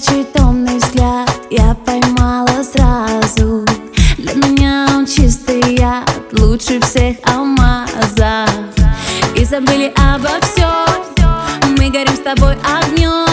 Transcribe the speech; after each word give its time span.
горячий 0.00 0.24
томный 0.32 0.78
взгляд 0.78 1.30
Я 1.50 1.74
поймала 1.84 2.62
сразу. 2.62 3.64
Для 4.16 4.34
меня 4.34 4.86
он 4.94 5.06
чистый 5.06 5.76
яд 5.76 6.10
Лучше 6.32 6.80
всех 6.80 7.16
алмазов. 7.24 8.50
И 9.34 9.44
забыли 9.44 9.92
обо 9.96 10.30
всем 10.42 11.76
Мы 11.76 11.90
горим 11.90 12.14
с 12.14 12.20
тобой 12.20 12.56
огнем 12.64 13.29